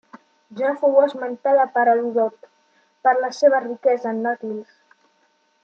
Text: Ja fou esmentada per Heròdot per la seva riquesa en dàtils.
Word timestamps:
Ja 0.59 0.69
fou 0.83 0.95
esmentada 1.01 1.65
per 1.75 1.83
Heròdot 1.91 2.49
per 3.09 3.13
la 3.19 3.31
seva 3.41 3.61
riquesa 3.69 4.15
en 4.17 4.23
dàtils. 4.29 4.77